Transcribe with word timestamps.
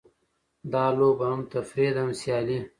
دا 0.71 0.85
لوبه 0.97 1.25
هم 1.31 1.41
تفریح 1.53 1.89
ده؛ 1.95 1.99
هم 2.03 2.11
سیالي. 2.21 2.59